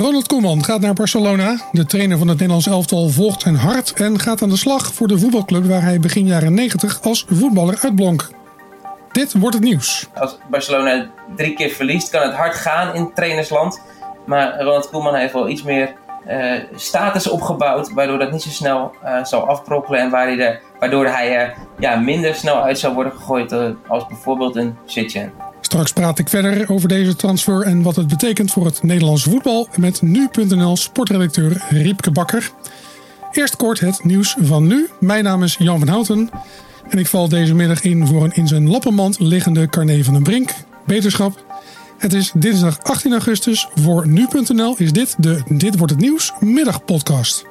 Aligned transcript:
Ronald 0.00 0.26
Koeman 0.26 0.64
gaat 0.64 0.80
naar 0.80 0.94
Barcelona. 0.94 1.56
De 1.72 1.86
trainer 1.86 2.18
van 2.18 2.28
het 2.28 2.36
Nederlands 2.36 2.66
elftal 2.66 3.08
volgt 3.08 3.40
zijn 3.40 3.56
hart 3.56 3.92
en 3.92 4.18
gaat 4.18 4.42
aan 4.42 4.48
de 4.48 4.56
slag 4.56 4.94
voor 4.94 5.08
de 5.08 5.18
voetbalclub 5.18 5.64
waar 5.64 5.82
hij 5.82 6.00
begin 6.00 6.26
jaren 6.26 6.54
90 6.54 7.02
als 7.02 7.24
voetballer 7.28 7.78
uitblonk. 7.82 8.30
Dit 9.12 9.38
wordt 9.38 9.54
het 9.54 9.64
nieuws. 9.64 10.08
Als 10.14 10.38
Barcelona 10.50 11.10
drie 11.36 11.54
keer 11.54 11.70
verliest, 11.70 12.10
kan 12.10 12.22
het 12.22 12.34
hard 12.34 12.54
gaan 12.54 12.94
in 12.94 13.10
trainersland. 13.14 13.82
Maar 14.26 14.60
Ronald 14.60 14.90
Koeman 14.90 15.14
heeft 15.14 15.32
wel 15.32 15.48
iets 15.48 15.62
meer 15.62 15.94
uh, 16.28 16.52
status 16.74 17.28
opgebouwd, 17.28 17.92
waardoor 17.92 18.18
dat 18.18 18.32
niet 18.32 18.42
zo 18.42 18.50
snel 18.50 18.94
uh, 19.04 19.24
zal 19.24 19.48
afbrokkelen 19.48 20.00
en 20.00 20.10
hij 20.10 20.60
waardoor 20.78 21.06
hij 21.06 21.36
er 21.36 21.54
ja, 21.78 21.96
minder 21.96 22.34
snel 22.34 22.62
uit 22.62 22.78
zou 22.78 22.94
worden 22.94 23.12
gegooid 23.12 23.52
uh, 23.52 23.68
als 23.88 24.06
bijvoorbeeld 24.06 24.56
een 24.56 24.76
Sitchen. 24.86 25.49
Straks 25.70 25.92
praat 25.92 26.18
ik 26.18 26.28
verder 26.28 26.70
over 26.70 26.88
deze 26.88 27.16
transfer 27.16 27.62
en 27.62 27.82
wat 27.82 27.96
het 27.96 28.06
betekent 28.06 28.50
voor 28.50 28.64
het 28.64 28.82
Nederlandse 28.82 29.30
voetbal 29.30 29.68
met 29.76 30.02
nu.nl 30.02 30.76
sportredacteur 30.76 31.64
Riepke 31.68 32.10
Bakker. 32.10 32.50
Eerst 33.32 33.56
kort 33.56 33.80
het 33.80 34.04
nieuws 34.04 34.36
van 34.40 34.66
nu. 34.66 34.88
Mijn 35.00 35.24
naam 35.24 35.42
is 35.42 35.56
Jan 35.58 35.78
van 35.78 35.88
Houten 35.88 36.30
en 36.88 36.98
ik 36.98 37.06
val 37.06 37.28
deze 37.28 37.54
middag 37.54 37.82
in 37.82 38.06
voor 38.06 38.24
een 38.24 38.32
in 38.32 38.48
zijn 38.48 38.68
lappenmand 38.68 39.18
liggende 39.18 39.68
Carné 39.68 40.04
van 40.04 40.14
den 40.14 40.22
Brink. 40.22 40.54
Beterschap. 40.86 41.44
Het 41.98 42.12
is 42.12 42.32
dinsdag 42.34 42.82
18 42.82 43.12
augustus. 43.12 43.68
Voor 43.74 44.06
nu.nl 44.08 44.74
is 44.78 44.92
dit 44.92 45.14
de 45.18 45.42
Dit 45.48 45.76
wordt 45.76 45.92
het 45.92 46.02
nieuws 46.02 46.32
middagpodcast. 46.40 47.44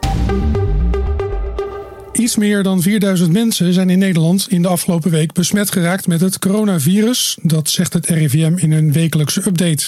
Iets 2.14 2.36
meer 2.36 2.64
dan 2.64 2.82
4000 2.82 3.32
mensen 3.32 3.74
zijn 3.74 3.90
in 3.90 4.00
Nederland 4.00 4.46
in 4.50 4.62
de 4.62 4.68
afgelopen 4.68 5.12
week 5.12 5.34
besmet 5.34 5.72
geraakt 5.72 6.08
met 6.08 6.22
het 6.22 6.40
coronavirus. 6.40 7.38
Dat 7.42 7.70
zegt 7.70 7.94
het 7.94 8.08
RIVM 8.08 8.54
in 8.56 8.72
een 8.72 8.92
wekelijkse 8.92 9.40
update. 9.46 9.86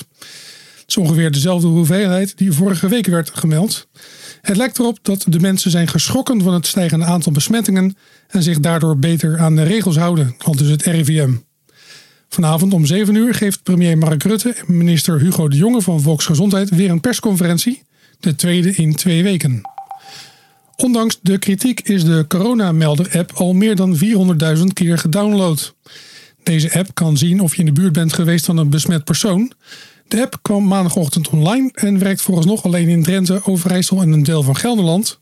Het 0.79 0.85
is 0.87 0.97
ongeveer 0.97 1.31
dezelfde 1.31 1.67
hoeveelheid 1.67 2.37
die 2.37 2.51
vorige 2.51 2.87
week 2.87 3.05
werd 3.05 3.31
gemeld. 3.33 3.87
Het 4.41 4.57
lijkt 4.57 4.79
erop 4.79 4.99
dat 5.01 5.25
de 5.27 5.39
mensen 5.39 5.71
zijn 5.71 5.87
geschrokken 5.87 6.41
van 6.41 6.53
het 6.53 6.67
stijgende 6.67 7.05
aantal 7.05 7.31
besmettingen 7.31 7.95
en 8.27 8.43
zich 8.43 8.59
daardoor 8.59 8.97
beter 8.97 9.39
aan 9.39 9.55
de 9.55 9.63
regels 9.63 9.97
houden, 9.97 10.35
al 10.37 10.55
dus 10.55 10.69
het 10.69 10.83
RIVM. 10.83 11.33
Vanavond 12.29 12.73
om 12.73 12.85
7 12.85 13.15
uur 13.15 13.33
geeft 13.33 13.63
premier 13.63 13.97
Mark 13.97 14.23
Rutte 14.23 14.53
en 14.67 14.77
minister 14.77 15.19
Hugo 15.19 15.47
de 15.47 15.57
Jonge 15.57 15.81
van 15.81 16.01
Volksgezondheid 16.01 16.69
weer 16.69 16.89
een 16.89 17.01
persconferentie, 17.01 17.83
de 18.19 18.35
tweede 18.35 18.71
in 18.71 18.95
twee 18.95 19.23
weken. 19.23 19.70
Ondanks 20.81 21.19
de 21.21 21.37
kritiek 21.37 21.81
is 21.81 22.03
de 22.03 22.25
Coronamelder-app 22.27 23.31
al 23.31 23.53
meer 23.53 23.75
dan 23.75 23.97
400.000 24.57 24.63
keer 24.73 24.97
gedownload. 24.97 25.75
Deze 26.43 26.73
app 26.73 26.93
kan 26.93 27.17
zien 27.17 27.41
of 27.41 27.53
je 27.55 27.59
in 27.59 27.65
de 27.65 27.71
buurt 27.71 27.93
bent 27.93 28.13
geweest 28.13 28.45
van 28.45 28.57
een 28.57 28.69
besmet 28.69 29.03
persoon. 29.03 29.51
De 30.07 30.21
app 30.21 30.39
kwam 30.41 30.67
maandagochtend 30.67 31.29
online 31.29 31.69
en 31.73 31.99
werkt 31.99 32.21
vooralsnog 32.21 32.63
alleen 32.63 32.87
in 32.87 33.03
Drenthe, 33.03 33.41
Overijssel 33.45 34.01
en 34.01 34.11
een 34.11 34.23
deel 34.23 34.43
van 34.43 34.55
Gelderland. 34.55 35.19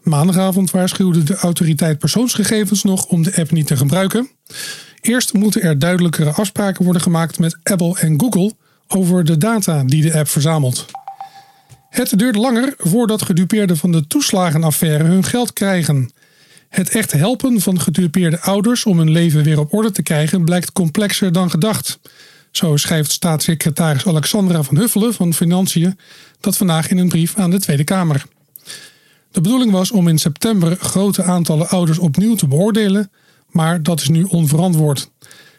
Maandagavond 0.00 0.70
waarschuwde 0.70 1.22
de 1.22 1.36
autoriteit 1.36 1.98
persoonsgegevens 1.98 2.82
nog 2.82 3.06
om 3.06 3.22
de 3.22 3.36
app 3.36 3.50
niet 3.50 3.66
te 3.66 3.76
gebruiken. 3.76 4.28
Eerst 5.00 5.32
moeten 5.32 5.62
er 5.62 5.78
duidelijkere 5.78 6.32
afspraken 6.32 6.84
worden 6.84 7.02
gemaakt 7.02 7.38
met 7.38 7.58
Apple 7.62 7.98
en 7.98 8.20
Google 8.20 8.52
over 8.88 9.24
de 9.24 9.38
data 9.38 9.84
die 9.84 10.02
de 10.02 10.18
app 10.18 10.28
verzamelt. 10.28 10.86
Het 11.96 12.18
duurt 12.18 12.36
langer 12.36 12.74
voordat 12.76 13.22
gedupeerden 13.22 13.76
van 13.76 13.92
de 13.92 14.06
toeslagenaffaire 14.06 15.04
hun 15.04 15.24
geld 15.24 15.52
krijgen. 15.52 16.10
Het 16.68 16.88
echt 16.88 17.12
helpen 17.12 17.60
van 17.60 17.80
gedupeerde 17.80 18.40
ouders 18.40 18.84
om 18.84 18.98
hun 18.98 19.10
leven 19.10 19.42
weer 19.42 19.58
op 19.58 19.72
orde 19.72 19.90
te 19.90 20.02
krijgen 20.02 20.44
blijkt 20.44 20.72
complexer 20.72 21.32
dan 21.32 21.50
gedacht. 21.50 21.98
Zo 22.50 22.76
schrijft 22.76 23.12
staatssecretaris 23.12 24.06
Alexandra 24.06 24.62
van 24.62 24.76
Huffelen 24.76 25.14
van 25.14 25.34
Financiën 25.34 25.98
dat 26.40 26.56
vandaag 26.56 26.88
in 26.88 26.98
een 26.98 27.08
brief 27.08 27.36
aan 27.36 27.50
de 27.50 27.60
Tweede 27.60 27.84
Kamer. 27.84 28.24
De 29.30 29.40
bedoeling 29.40 29.70
was 29.70 29.90
om 29.90 30.08
in 30.08 30.18
september 30.18 30.76
grote 30.76 31.22
aantallen 31.22 31.68
ouders 31.68 31.98
opnieuw 31.98 32.34
te 32.34 32.48
beoordelen, 32.48 33.10
maar 33.48 33.82
dat 33.82 34.00
is 34.00 34.08
nu 34.08 34.22
onverantwoord. 34.22 35.10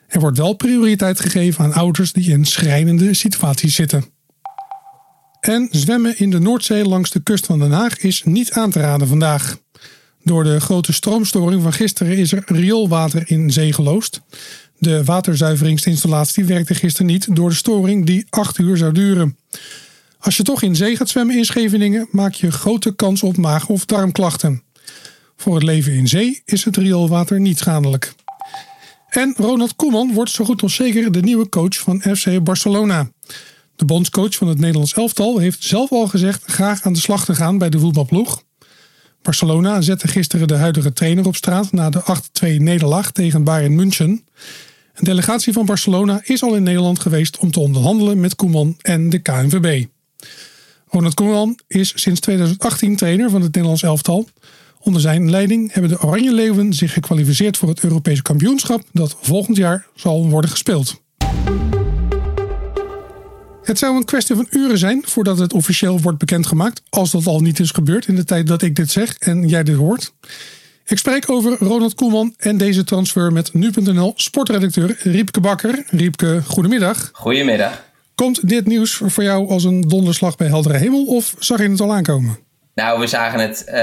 Er 0.08 0.20
wordt 0.20 0.38
wel 0.38 0.54
prioriteit 0.54 1.20
gegeven 1.20 1.64
aan 1.64 1.74
ouders 1.74 2.12
die 2.12 2.32
in 2.32 2.46
schrijnende 2.46 3.14
situaties 3.14 3.76
zitten. 3.76 4.17
En 5.48 5.68
zwemmen 5.72 6.20
in 6.20 6.30
de 6.30 6.40
Noordzee 6.40 6.86
langs 6.86 7.12
de 7.12 7.20
kust 7.20 7.46
van 7.46 7.60
Den 7.60 7.72
Haag 7.72 7.98
is 7.98 8.24
niet 8.24 8.52
aan 8.52 8.72
te 8.72 8.80
raden 8.80 9.08
vandaag. 9.08 9.58
Door 10.24 10.44
de 10.44 10.60
grote 10.60 10.94
stroomstoring 10.94 11.62
van 11.62 11.74
gisteren 11.74 12.18
is 12.18 12.32
er 12.32 12.44
rioolwater 12.46 13.24
in 13.26 13.52
zee 13.52 13.74
geloosd. 13.74 14.22
De 14.78 15.04
waterzuiveringsinstallatie 15.04 16.46
werkte 16.46 16.76
gisteren 16.76 17.08
niet 17.08 17.36
door 17.36 17.50
de 17.50 17.56
storing 17.56 18.06
die 18.06 18.26
8 18.30 18.58
uur 18.58 18.78
zou 18.78 18.92
duren. 18.92 19.38
Als 20.20 20.38
je 20.38 20.44
toch 20.44 20.62
in 20.62 20.76
zee 20.76 20.96
gaat 20.96 21.10
zwemmen 21.10 21.38
in 21.38 21.46
Scheveningen, 21.46 22.08
maak 22.12 22.34
je 22.34 22.52
grote 22.52 22.96
kans 22.96 23.24
op 23.24 23.38
maag- 23.38 23.70
of 23.70 23.86
darmklachten. 23.86 24.64
Voor 25.36 25.56
het 25.56 25.64
leven 25.64 25.94
in 25.94 26.08
zee 26.08 26.42
is 26.46 26.64
het 26.64 26.78
rioolwater 26.78 27.40
niet 27.40 27.58
schadelijk. 27.58 28.14
En 29.10 29.34
Ronald 29.38 29.76
Koeman 29.76 30.14
wordt 30.14 30.32
zo 30.32 30.46
goed 30.46 30.62
als 30.62 30.76
zeker 30.76 31.12
de 31.12 31.22
nieuwe 31.22 31.50
coach 31.50 31.78
van 31.78 32.02
FC 32.02 32.44
Barcelona. 32.44 33.10
De 33.78 33.86
bondscoach 33.86 34.36
van 34.36 34.48
het 34.48 34.60
Nederlands 34.60 34.94
elftal 34.94 35.38
heeft 35.38 35.64
zelf 35.64 35.92
al 35.92 36.08
gezegd 36.08 36.44
graag 36.46 36.84
aan 36.84 36.94
de 36.94 37.00
slag 37.00 37.26
te 37.26 37.36
gaan 37.36 37.58
bij 37.58 37.70
de 37.70 37.80
voetbalploeg. 37.80 38.44
Barcelona 39.22 39.82
zette 39.82 40.08
gisteren 40.08 40.48
de 40.48 40.56
huidige 40.56 40.94
trainer 40.94 41.26
op 41.26 41.36
straat 41.36 41.72
na 41.72 41.90
de 41.90 42.20
8-2 42.46 42.56
nederlaag 42.58 43.12
tegen 43.12 43.44
Bayern 43.44 43.76
München. 43.76 44.10
Een 44.94 45.04
delegatie 45.04 45.54
van 45.54 45.66
Barcelona 45.66 46.22
is 46.24 46.44
al 46.44 46.56
in 46.56 46.64
Nederland 46.64 47.00
geweest 47.00 47.38
om 47.38 47.52
te 47.52 47.60
onderhandelen 47.60 48.20
met 48.20 48.36
Koeman 48.36 48.76
en 48.82 49.10
de 49.10 49.20
KNVB. 49.20 49.86
Ronald 50.88 51.14
Koeman 51.14 51.60
is 51.68 51.92
sinds 51.96 52.20
2018 52.20 52.96
trainer 52.96 53.30
van 53.30 53.42
het 53.42 53.54
Nederlands 53.54 53.84
elftal. 53.84 54.28
Onder 54.80 55.02
zijn 55.02 55.30
leiding 55.30 55.74
hebben 55.74 55.92
de 55.92 56.02
Oranje 56.02 56.34
Leeuwen 56.34 56.74
zich 56.74 56.94
gekwalificeerd 56.94 57.58
voor 57.58 57.70
het 57.70 57.84
Europese 57.84 58.22
kampioenschap 58.22 58.84
dat 58.92 59.18
volgend 59.22 59.58
jaar 59.58 59.86
zal 59.96 60.30
worden 60.30 60.50
gespeeld. 60.50 61.02
Het 63.68 63.78
zou 63.78 63.96
een 63.96 64.06
kwestie 64.06 64.36
van 64.36 64.48
uren 64.50 64.78
zijn 64.78 65.04
voordat 65.06 65.38
het 65.38 65.54
officieel 65.54 66.00
wordt 66.00 66.18
bekendgemaakt, 66.18 66.82
als 66.90 67.12
dat 67.12 67.26
al 67.26 67.40
niet 67.40 67.60
is 67.60 67.72
gebeurd 67.72 68.08
in 68.08 68.16
de 68.16 68.24
tijd 68.24 68.48
dat 68.48 68.62
ik 68.62 68.76
dit 68.76 68.92
zeg 68.92 69.18
en 69.18 69.48
jij 69.48 69.64
dit 69.64 69.76
hoort. 69.76 70.14
Ik 70.86 70.98
spreek 70.98 71.32
over 71.32 71.58
Ronald 71.60 71.96
Koelman 71.96 72.34
en 72.38 72.58
deze 72.58 72.84
transfer 72.84 73.32
met 73.32 73.54
nu.nl 73.54 74.14
sportredacteur 74.16 75.00
Riepke 75.04 75.40
Bakker. 75.40 75.86
Riepke, 75.90 76.42
goedemiddag. 76.46 77.10
Goedemiddag. 77.14 77.84
Komt 78.16 78.50
dit 78.50 78.66
nieuws 78.66 79.02
voor 79.04 79.24
jou 79.24 79.50
als 79.50 79.64
een 79.64 79.82
donderslag 79.82 80.36
bij 80.36 80.48
heldere 80.48 80.78
hemel 80.78 81.06
of 81.06 81.36
zag 81.40 81.62
je 81.62 81.70
het 81.70 81.82
al 81.82 81.94
aankomen? 81.94 82.40
Nou, 82.74 83.00
we 83.00 83.08
zagen 83.08 83.40
het 83.40 83.64
uh, 83.68 83.74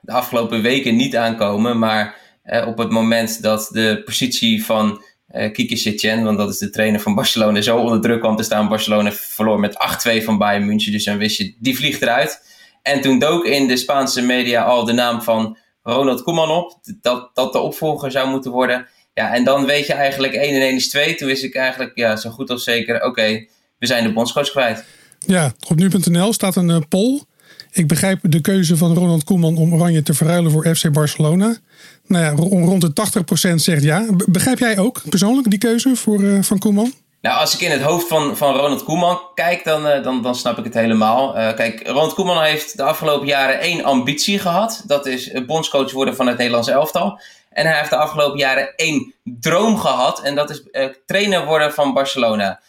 de 0.00 0.12
afgelopen 0.12 0.62
weken 0.62 0.96
niet 0.96 1.16
aankomen, 1.16 1.78
maar 1.78 2.14
uh, 2.44 2.66
op 2.66 2.78
het 2.78 2.90
moment 2.90 3.42
dat 3.42 3.68
de 3.72 4.02
positie 4.04 4.64
van 4.64 5.02
uh, 5.36 5.52
Kike 5.52 5.76
Setien, 5.76 6.24
want 6.24 6.38
dat 6.38 6.50
is 6.50 6.58
de 6.58 6.70
trainer 6.70 7.00
van 7.00 7.14
Barcelona, 7.14 7.60
zo 7.60 7.76
onder 7.76 8.00
druk 8.00 8.20
kwam 8.20 8.36
te 8.36 8.42
staan. 8.42 8.68
Barcelona 8.68 9.12
verloor 9.12 9.60
met 9.60 9.74
8-2 10.20 10.24
van 10.24 10.38
Bayern 10.38 10.66
München, 10.66 10.92
dus 10.92 11.04
dan 11.04 11.18
wist 11.18 11.36
je, 11.36 11.54
die 11.58 11.76
vliegt 11.76 12.02
eruit. 12.02 12.44
En 12.82 13.00
toen 13.00 13.18
dook 13.18 13.44
in 13.44 13.68
de 13.68 13.76
Spaanse 13.76 14.22
media 14.22 14.64
al 14.64 14.84
de 14.84 14.92
naam 14.92 15.22
van 15.22 15.58
Ronald 15.82 16.22
Koeman 16.22 16.50
op, 16.50 16.78
dat 17.00 17.30
dat 17.34 17.52
de 17.52 17.58
opvolger 17.58 18.10
zou 18.10 18.28
moeten 18.28 18.50
worden. 18.50 18.86
Ja, 19.14 19.34
en 19.34 19.44
dan 19.44 19.66
weet 19.66 19.86
je 19.86 19.92
eigenlijk 19.92 20.32
1 20.32 20.54
en 20.54 20.60
1 20.60 20.74
is 20.74 20.88
2. 20.88 21.14
Toen 21.14 21.28
wist 21.28 21.42
ik 21.42 21.54
eigenlijk 21.54 21.92
ja, 21.94 22.16
zo 22.16 22.30
goed 22.30 22.50
als 22.50 22.64
zeker, 22.64 23.02
oké, 23.02 23.46
we 23.78 23.86
zijn 23.86 24.04
de 24.04 24.12
bondscoach 24.12 24.50
kwijt. 24.50 24.84
Ja, 25.18 25.52
op 25.68 25.76
nu.nl 25.76 26.32
staat 26.32 26.56
een 26.56 26.68
uh, 26.68 26.78
poll. 26.88 27.22
Ik 27.76 27.86
begrijp 27.86 28.18
de 28.22 28.40
keuze 28.40 28.76
van 28.76 28.94
Ronald 28.94 29.24
Koeman 29.24 29.56
om 29.56 29.74
Oranje 29.74 30.02
te 30.02 30.14
verruilen 30.14 30.50
voor 30.50 30.74
FC 30.74 30.92
Barcelona. 30.92 31.56
Nou 32.06 32.24
ja, 32.24 32.30
rond 32.30 32.80
de 32.80 33.50
80% 33.50 33.54
zegt 33.54 33.82
ja. 33.82 34.06
Begrijp 34.26 34.58
jij 34.58 34.78
ook 34.78 35.02
persoonlijk 35.08 35.50
die 35.50 35.58
keuze 35.58 35.96
voor, 35.96 36.20
uh, 36.20 36.42
van 36.42 36.58
Koeman? 36.58 36.92
Nou, 37.20 37.38
als 37.38 37.54
ik 37.54 37.60
in 37.60 37.70
het 37.70 37.80
hoofd 37.82 38.08
van, 38.08 38.36
van 38.36 38.54
Ronald 38.54 38.84
Koeman 38.84 39.20
kijk, 39.34 39.64
dan, 39.64 39.86
uh, 39.86 40.02
dan, 40.02 40.22
dan 40.22 40.34
snap 40.34 40.58
ik 40.58 40.64
het 40.64 40.74
helemaal. 40.74 41.38
Uh, 41.38 41.54
kijk, 41.54 41.86
Ronald 41.86 42.14
Koeman 42.14 42.42
heeft 42.42 42.76
de 42.76 42.82
afgelopen 42.82 43.26
jaren 43.26 43.60
één 43.60 43.84
ambitie 43.84 44.38
gehad. 44.38 44.82
Dat 44.86 45.06
is 45.06 45.32
bondscoach 45.46 45.92
worden 45.92 46.16
van 46.16 46.26
het 46.26 46.36
Nederlands 46.36 46.68
elftal. 46.68 47.20
En 47.50 47.66
hij 47.66 47.78
heeft 47.78 47.90
de 47.90 47.96
afgelopen 47.96 48.38
jaren 48.38 48.74
één 48.76 49.14
droom 49.22 49.78
gehad. 49.78 50.22
En 50.22 50.34
dat 50.34 50.50
is 50.50 50.62
trainer 51.06 51.44
worden 51.44 51.72
van 51.72 51.94
Barcelona. 51.94 52.60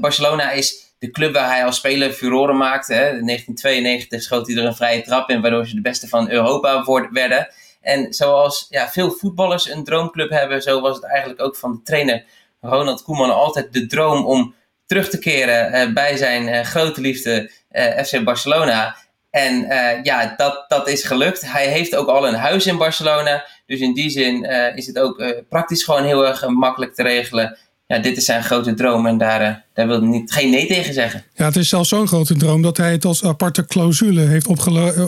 Barcelona 0.00 0.50
is 0.50 0.93
de 1.04 1.10
club 1.10 1.32
waar 1.32 1.48
hij 1.48 1.64
als 1.64 1.76
speler 1.76 2.12
furoren 2.12 2.56
maakte. 2.56 2.94
Hè. 2.94 3.00
In 3.00 3.26
1992 3.26 4.22
schoot 4.22 4.46
hij 4.46 4.56
er 4.56 4.64
een 4.64 4.74
vrije 4.74 5.02
trap 5.02 5.30
in, 5.30 5.40
waardoor 5.40 5.66
ze 5.66 5.74
de 5.74 5.80
beste 5.80 6.08
van 6.08 6.30
Europa 6.30 6.84
werden. 7.10 7.48
En 7.80 8.12
zoals 8.14 8.66
ja, 8.70 8.88
veel 8.88 9.10
voetballers 9.10 9.70
een 9.70 9.84
droomclub 9.84 10.30
hebben, 10.30 10.62
zo 10.62 10.80
was 10.80 10.96
het 10.96 11.04
eigenlijk 11.04 11.42
ook 11.42 11.56
van 11.56 11.72
de 11.72 11.82
trainer 11.82 12.24
Ronald 12.60 13.02
Koeman 13.02 13.34
altijd 13.34 13.72
de 13.72 13.86
droom 13.86 14.24
om 14.24 14.54
terug 14.86 15.08
te 15.08 15.18
keren 15.18 15.88
uh, 15.88 15.94
bij 15.94 16.16
zijn 16.16 16.48
uh, 16.48 16.60
grote 16.60 17.00
liefde 17.00 17.50
uh, 17.72 17.84
FC 17.84 18.24
Barcelona. 18.24 18.96
En 19.30 19.66
ja, 20.02 20.34
dat, 20.36 20.64
dat 20.68 20.88
is 20.88 21.04
gelukt. 21.04 21.52
Hij 21.52 21.66
heeft 21.66 21.96
ook 21.96 22.08
al 22.08 22.28
een 22.28 22.34
huis 22.34 22.66
in 22.66 22.78
Barcelona. 22.78 23.46
Dus 23.66 23.80
in 23.80 23.94
die 23.94 24.10
zin 24.10 24.44
is 24.74 24.86
het 24.86 24.98
ook 24.98 25.44
praktisch 25.48 25.82
gewoon 25.82 26.04
heel 26.04 26.26
erg 26.26 26.48
makkelijk 26.48 26.94
te 26.94 27.02
regelen 27.02 27.58
ja, 27.86 27.98
dit 27.98 28.16
is 28.16 28.24
zijn 28.24 28.42
grote 28.42 28.74
droom 28.74 29.06
en 29.06 29.18
daar, 29.18 29.42
uh, 29.42 29.54
daar 29.74 29.86
wil 29.86 30.00
hij 30.00 30.08
niet, 30.08 30.32
geen 30.32 30.50
nee 30.50 30.66
tegen 30.66 30.94
zeggen. 30.94 31.24
Ja, 31.34 31.44
het 31.44 31.56
is 31.56 31.68
zelfs 31.68 31.88
zo'n 31.88 32.06
grote 32.06 32.36
droom 32.36 32.62
dat 32.62 32.76
hij 32.76 32.92
het 32.92 33.04
als 33.04 33.24
aparte 33.24 33.66
clausule 33.66 34.20
heeft 34.20 34.46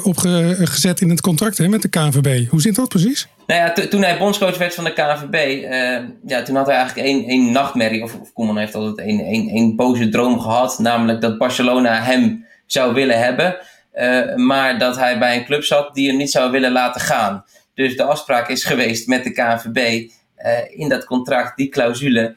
opgezet 0.03 1.01
in 1.01 1.11
het 1.11 1.21
contract 1.21 1.59
hè, 1.59 1.69
met 1.69 1.83
de 1.83 1.89
KNVB. 1.89 2.49
Hoe 2.49 2.61
zit 2.61 2.75
dat 2.75 2.89
precies? 2.89 3.29
Nou 3.47 3.61
ja, 3.61 3.87
toen 3.89 4.03
hij 4.03 4.19
bondscoach 4.19 4.59
werd 4.59 4.75
van 4.75 4.85
de 4.85 4.93
KNVB, 4.93 5.35
uh, 5.35 6.09
ja, 6.27 6.43
toen 6.43 6.57
had 6.57 6.67
hij 6.67 6.77
eigenlijk 6.77 7.07
één, 7.07 7.25
één 7.25 7.53
nachtmerrie. 7.53 8.03
Of, 8.03 8.15
of 8.21 8.33
Koeman 8.33 8.59
heeft 8.59 8.75
altijd 8.75 9.07
één, 9.07 9.21
één, 9.21 9.49
één 9.49 9.77
boze 9.77 10.09
droom 10.09 10.41
gehad. 10.41 10.79
Namelijk 10.79 11.21
dat 11.21 11.39
Barcelona 11.39 12.03
hem 12.03 12.47
zou 12.67 12.95
willen 12.95 13.19
hebben. 13.19 13.57
Uh, 13.95 14.35
maar 14.35 14.79
dat 14.79 14.97
hij 14.97 15.19
bij 15.19 15.37
een 15.37 15.45
club 15.45 15.65
zat 15.65 15.95
die 15.95 16.09
hem 16.09 16.17
niet 16.17 16.31
zou 16.31 16.51
willen 16.51 16.73
laten 16.73 17.01
gaan. 17.01 17.45
Dus 17.75 17.97
de 17.97 18.05
afspraak 18.05 18.49
is 18.49 18.65
geweest 18.65 19.07
met 19.07 19.25
de 19.25 19.33
KNVB 19.33 19.77
uh, 19.77 20.81
in 20.81 20.89
dat 20.89 21.05
contract, 21.05 21.57
die 21.57 21.69
clausule. 21.69 22.35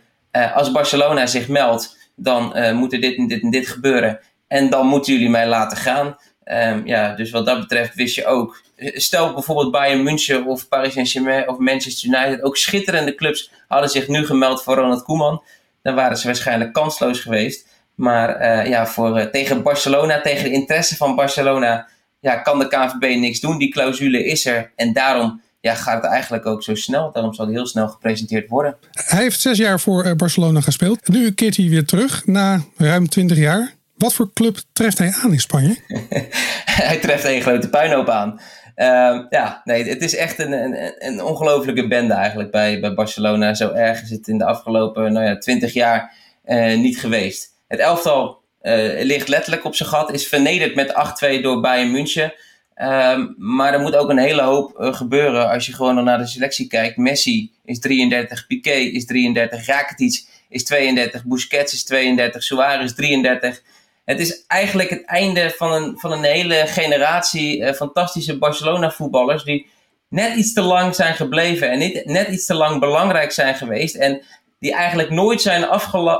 Als 0.53 0.71
Barcelona 0.71 1.25
zich 1.25 1.47
meldt, 1.47 1.97
dan 2.15 2.75
moet 2.75 2.93
er 2.93 3.01
dit 3.01 3.17
en 3.17 3.27
dit 3.27 3.41
en 3.41 3.49
dit 3.49 3.67
gebeuren. 3.67 4.19
En 4.47 4.69
dan 4.69 4.87
moeten 4.87 5.13
jullie 5.13 5.29
mij 5.29 5.47
laten 5.47 5.77
gaan. 5.77 6.17
Um, 6.51 6.87
ja, 6.87 7.15
dus 7.15 7.31
wat 7.31 7.45
dat 7.45 7.59
betreft 7.59 7.95
wist 7.95 8.15
je 8.15 8.25
ook. 8.25 8.61
Stel 8.77 9.33
bijvoorbeeld 9.33 9.71
Bayern 9.71 10.03
München 10.03 10.45
of 10.45 10.67
Paris 10.67 10.93
Saint-Germain 10.93 11.49
of 11.49 11.57
Manchester 11.57 12.09
United. 12.09 12.41
Ook 12.41 12.57
schitterende 12.57 13.15
clubs 13.15 13.51
hadden 13.67 13.89
zich 13.89 14.07
nu 14.07 14.25
gemeld 14.25 14.63
voor 14.63 14.75
Ronald 14.75 15.03
Koeman. 15.03 15.43
Dan 15.81 15.95
waren 15.95 16.17
ze 16.17 16.25
waarschijnlijk 16.25 16.73
kansloos 16.73 17.19
geweest. 17.19 17.67
Maar 17.95 18.67
ja, 18.69 18.87
voor, 18.87 19.29
tegen 19.29 19.63
Barcelona, 19.63 20.21
tegen 20.21 20.43
de 20.43 20.51
interesse 20.51 20.95
van 20.95 21.15
Barcelona, 21.15 21.87
ja, 22.19 22.35
kan 22.35 22.59
de 22.59 22.67
KNVB 22.67 23.15
niks 23.19 23.39
doen. 23.39 23.57
Die 23.57 23.71
clausule 23.71 24.25
is 24.25 24.45
er. 24.45 24.71
En 24.75 24.93
daarom 24.93 25.41
ja, 25.61 25.73
gaat 25.73 26.03
het 26.03 26.11
eigenlijk 26.11 26.45
ook 26.45 26.63
zo 26.63 26.75
snel. 26.75 27.11
Daarom 27.11 27.33
zal 27.33 27.45
hij 27.45 27.53
heel 27.53 27.67
snel 27.67 27.87
gepresenteerd 27.87 28.49
worden. 28.49 28.77
Hij 28.91 29.21
heeft 29.21 29.39
zes 29.39 29.57
jaar 29.57 29.79
voor 29.79 30.05
uh, 30.05 30.13
Barcelona 30.13 30.61
gespeeld. 30.61 31.07
Nu 31.07 31.31
keert 31.31 31.55
hij 31.57 31.69
weer 31.69 31.85
terug 31.85 32.25
na 32.25 32.61
ruim 32.77 33.09
twintig 33.09 33.37
jaar. 33.37 33.73
Wat 33.97 34.13
voor 34.13 34.33
club 34.33 34.57
treft 34.73 34.97
hij 34.97 35.13
aan 35.23 35.31
in 35.31 35.39
Spanje? 35.39 35.75
hij 36.87 36.97
treft 36.97 37.23
een 37.23 37.41
grote 37.41 37.69
puinhoop 37.69 38.09
aan. 38.09 38.39
Uh, 38.75 39.25
ja, 39.29 39.61
nee, 39.63 39.89
het 39.89 40.01
is 40.01 40.15
echt 40.15 40.39
een, 40.39 40.51
een, 40.51 40.93
een 40.97 41.23
ongelofelijke 41.23 41.87
bende 41.87 42.13
eigenlijk 42.13 42.51
bij, 42.51 42.79
bij 42.79 42.93
Barcelona. 42.93 43.53
Zo 43.53 43.71
erg 43.71 44.01
is 44.01 44.09
het 44.09 44.27
in 44.27 44.37
de 44.37 44.45
afgelopen 44.45 45.13
nou 45.13 45.25
ja, 45.25 45.37
20 45.37 45.73
jaar 45.73 46.13
uh, 46.45 46.77
niet 46.77 46.99
geweest. 46.99 47.53
Het 47.67 47.79
elftal 47.79 48.41
uh, 48.61 49.03
ligt 49.03 49.27
letterlijk 49.27 49.65
op 49.65 49.75
zijn 49.75 49.89
gat, 49.89 50.13
is 50.13 50.27
vernederd 50.27 50.75
met 50.75 50.93
8-2 51.39 51.41
door 51.41 51.61
Bayern 51.61 51.91
München. 51.91 52.33
Um, 52.81 53.35
maar 53.37 53.73
er 53.73 53.79
moet 53.79 53.95
ook 53.95 54.09
een 54.09 54.17
hele 54.17 54.41
hoop 54.41 54.79
uh, 54.79 54.93
gebeuren 54.93 55.49
als 55.49 55.65
je 55.65 55.73
gewoon 55.73 56.03
naar 56.03 56.17
de 56.17 56.27
selectie 56.27 56.67
kijkt. 56.67 56.97
Messi 56.97 57.51
is 57.65 57.79
33, 57.79 58.47
Piqué 58.47 58.71
is 58.71 59.05
33, 59.05 59.65
Rakitic 59.65 60.25
is 60.49 60.63
32, 60.63 61.25
Busquets 61.25 61.73
is 61.73 61.83
32, 61.83 62.43
Suarez 62.43 62.93
33 62.93 63.61
het 64.09 64.19
is 64.19 64.43
eigenlijk 64.47 64.89
het 64.89 65.05
einde 65.05 65.53
van 65.57 65.71
een, 65.71 65.99
van 65.99 66.11
een 66.11 66.23
hele 66.23 66.63
generatie 66.67 67.59
uh, 67.59 67.73
fantastische 67.73 68.37
Barcelona-voetballers 68.37 69.43
die 69.43 69.67
net 70.07 70.35
iets 70.35 70.53
te 70.53 70.61
lang 70.61 70.95
zijn 70.95 71.15
gebleven 71.15 71.71
en 71.71 71.79
niet, 71.79 72.05
net 72.05 72.27
iets 72.27 72.45
te 72.45 72.53
lang 72.53 72.79
belangrijk 72.79 73.31
zijn 73.31 73.55
geweest. 73.55 73.95
En 73.95 74.21
die 74.59 74.73
eigenlijk 74.73 75.09
nooit 75.09 75.41
zijn 75.41 75.67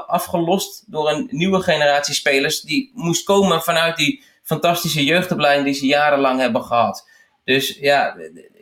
afgelost 0.08 0.84
door 0.88 1.10
een 1.10 1.28
nieuwe 1.32 1.62
generatie 1.62 2.14
spelers 2.14 2.62
die 2.62 2.92
moest 2.94 3.24
komen 3.24 3.62
vanuit 3.62 3.98
die 3.98 4.24
fantastische 4.50 5.04
jeugdopleiding 5.04 5.66
die 5.66 5.75
ze 5.75 5.86
jarenlang 5.86 6.40
hebben 6.40 6.63
gehad. 6.63 7.07
Dus 7.44 7.78
ja, 7.80 8.16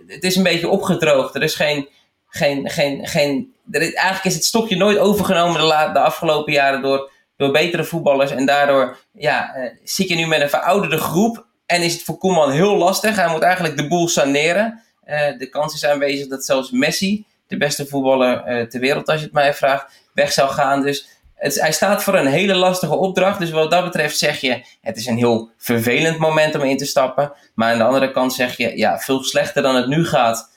het 0.07 0.23
is 0.23 0.35
een 0.35 0.43
beetje 0.43 0.69
opgedroogd. 0.69 1.35
Er 1.35 1.43
is 1.43 1.55
geen. 1.55 1.89
geen, 2.27 2.69
geen, 2.69 3.07
geen 3.07 3.55
er 3.71 3.81
eigenlijk 3.81 4.25
is 4.25 4.33
het 4.33 4.45
stokje 4.45 4.75
nooit 4.75 4.97
overgenomen 4.97 5.61
de, 5.61 5.89
de 5.93 5.99
afgelopen 5.99 6.53
jaren 6.53 6.81
door 6.81 7.11
door 7.37 7.51
betere 7.51 7.83
voetballers. 7.83 8.31
En 8.31 8.45
daardoor 8.45 8.97
ja, 9.11 9.55
zit 9.83 10.09
je 10.09 10.15
nu 10.15 10.25
met 10.25 10.41
een 10.41 10.49
verouderde 10.49 10.97
groep. 10.97 11.45
En 11.65 11.81
is 11.81 11.93
het 11.93 12.03
voor 12.03 12.17
Koeman 12.17 12.51
heel 12.51 12.75
lastig. 12.77 13.15
Hij 13.15 13.29
moet 13.29 13.41
eigenlijk 13.41 13.77
de 13.77 13.87
boel 13.87 14.07
saneren. 14.07 14.81
Uh, 15.07 15.37
de 15.37 15.49
kans 15.49 15.73
is 15.73 15.85
aanwezig 15.85 16.27
dat 16.27 16.45
zelfs 16.45 16.71
Messi, 16.71 17.25
de 17.47 17.57
beste 17.57 17.87
voetballer 17.87 18.47
uh, 18.47 18.67
ter 18.67 18.79
wereld 18.79 19.07
als 19.07 19.19
je 19.19 19.25
het 19.25 19.33
mij 19.33 19.53
vraagt, 19.53 19.93
weg 20.13 20.31
zou 20.31 20.49
gaan. 20.49 20.81
Dus 20.81 21.07
het, 21.37 21.61
hij 21.61 21.71
staat 21.71 22.03
voor 22.03 22.15
een 22.15 22.27
hele 22.27 22.55
lastige 22.55 22.95
opdracht. 22.95 23.39
Dus 23.39 23.49
wat 23.49 23.71
dat 23.71 23.83
betreft 23.83 24.17
zeg 24.17 24.41
je, 24.41 24.61
het 24.81 24.97
is 24.97 25.05
een 25.05 25.17
heel 25.17 25.49
vervelend 25.57 26.17
moment 26.17 26.55
om 26.55 26.61
in 26.61 26.77
te 26.77 26.85
stappen. 26.85 27.31
Maar 27.53 27.71
aan 27.71 27.77
de 27.77 27.83
andere 27.83 28.11
kant 28.11 28.33
zeg 28.33 28.57
je, 28.57 28.77
ja, 28.77 28.99
veel 28.99 29.23
slechter 29.23 29.61
dan 29.61 29.75
het 29.75 29.87
nu 29.87 30.05
gaat, 30.05 30.49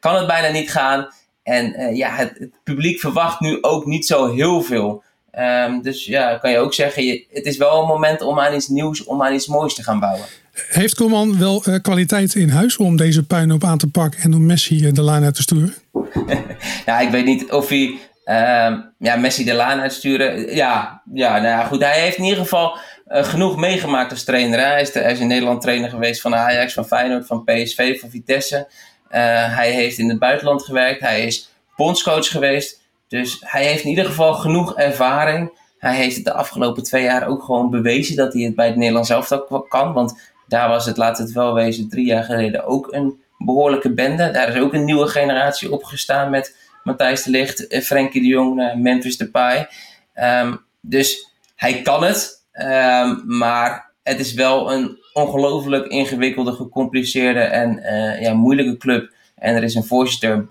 kan 0.00 0.14
het 0.14 0.26
bijna 0.26 0.48
niet 0.48 0.70
gaan. 0.70 1.08
En 1.42 1.94
ja, 1.96 2.10
het, 2.10 2.38
het 2.38 2.50
publiek 2.62 3.00
verwacht 3.00 3.40
nu 3.40 3.58
ook 3.62 3.86
niet 3.86 4.06
zo 4.06 4.34
heel 4.34 4.62
veel. 4.62 5.02
Um, 5.38 5.82
dus 5.82 6.04
ja, 6.04 6.38
kan 6.38 6.50
je 6.50 6.58
ook 6.58 6.74
zeggen, 6.74 7.04
je, 7.04 7.24
het 7.32 7.44
is 7.44 7.56
wel 7.56 7.80
een 7.80 7.88
moment 7.88 8.20
om 8.20 8.40
aan 8.40 8.54
iets 8.54 8.68
nieuws, 8.68 9.04
om 9.04 9.22
aan 9.22 9.34
iets 9.34 9.46
moois 9.46 9.74
te 9.74 9.82
gaan 9.82 10.00
bouwen. 10.00 10.24
Heeft 10.52 10.94
Koeman 10.94 11.38
wel 11.38 11.62
uh, 11.68 11.74
kwaliteit 11.82 12.34
in 12.34 12.48
huis 12.48 12.76
om 12.76 12.96
deze 12.96 13.26
puinhoop 13.26 13.64
aan 13.64 13.78
te 13.78 13.86
pakken 13.86 14.20
en 14.20 14.34
om 14.34 14.46
Messi 14.46 14.92
de 14.92 15.02
laan 15.02 15.24
uit 15.24 15.34
te 15.34 15.42
sturen? 15.42 15.74
ja, 16.86 17.00
ik 17.00 17.10
weet 17.10 17.24
niet 17.24 17.52
of 17.52 17.68
hij 17.68 17.98
uh, 18.26 18.78
ja, 18.98 19.16
Messi 19.16 19.44
de 19.44 19.54
laan 19.54 19.80
uitsturen. 19.80 20.54
Ja, 20.54 21.02
ja, 21.12 21.32
nou 21.32 21.46
ja, 21.46 21.64
goed. 21.64 21.80
Hij 21.80 22.00
heeft 22.00 22.16
in 22.16 22.24
ieder 22.24 22.38
geval 22.38 22.78
uh, 23.08 23.24
genoeg 23.24 23.56
meegemaakt 23.56 24.10
als 24.10 24.24
trainer. 24.24 24.60
Hij 24.60 24.80
is, 24.80 24.94
hij 24.94 25.12
is, 25.12 25.20
in 25.20 25.26
Nederland 25.26 25.60
trainer 25.60 25.90
geweest 25.90 26.20
van 26.20 26.34
Ajax, 26.34 26.72
van 26.72 26.86
Feyenoord, 26.86 27.26
van 27.26 27.44
PSV, 27.44 28.00
van 28.00 28.10
Vitesse. 28.10 28.56
Uh, 28.56 29.12
hij 29.56 29.70
heeft 29.70 29.98
in 29.98 30.08
het 30.08 30.18
buitenland 30.18 30.62
gewerkt. 30.62 31.00
Hij 31.00 31.24
is 31.24 31.50
bondscoach 31.76 32.28
geweest. 32.28 32.80
Dus 33.08 33.36
hij 33.40 33.64
heeft 33.64 33.82
in 33.82 33.90
ieder 33.90 34.04
geval 34.04 34.34
genoeg 34.34 34.76
ervaring. 34.76 35.58
Hij 35.78 35.94
heeft 35.94 36.16
het 36.16 36.24
de 36.24 36.32
afgelopen 36.32 36.82
twee 36.82 37.02
jaar 37.02 37.26
ook 37.26 37.42
gewoon 37.42 37.70
bewezen 37.70 38.16
dat 38.16 38.32
hij 38.32 38.42
het 38.42 38.54
bij 38.54 38.66
het 38.66 38.76
Nederlands 38.76 39.10
elftal 39.10 39.66
kan. 39.68 39.92
Want 39.92 40.20
daar 40.48 40.68
was 40.68 40.86
het, 40.86 40.96
laat 40.96 41.18
het 41.18 41.32
wel 41.32 41.54
wezen, 41.54 41.88
drie 41.88 42.06
jaar 42.06 42.24
geleden 42.24 42.64
ook 42.64 42.92
een 42.92 43.20
behoorlijke 43.38 43.92
bende. 43.92 44.30
Daar 44.30 44.48
is 44.48 44.60
ook 44.60 44.72
een 44.72 44.84
nieuwe 44.84 45.06
generatie 45.06 45.72
opgestaan 45.72 46.30
met 46.30 46.56
Matthijs 46.86 47.22
de 47.22 47.30
Ligt, 47.30 47.66
eh, 47.66 47.80
Frenkie 47.80 48.20
de 48.20 48.26
Jong, 48.26 48.60
eh, 48.60 48.74
Memphis 48.74 49.16
Depay. 49.16 49.68
Um, 50.14 50.60
dus 50.80 51.30
hij 51.56 51.82
kan 51.82 52.04
het, 52.04 52.44
um, 52.52 53.22
maar 53.26 53.90
het 54.02 54.20
is 54.20 54.34
wel 54.34 54.72
een 54.72 54.98
ongelooflijk 55.12 55.86
ingewikkelde, 55.86 56.52
gecompliceerde 56.52 57.40
en 57.40 57.78
uh, 57.78 58.20
ja, 58.20 58.34
moeilijke 58.34 58.76
club. 58.76 59.12
En 59.34 59.54
er 59.54 59.62
is 59.62 59.74
een 59.74 59.84
voorzitter, 59.84 60.46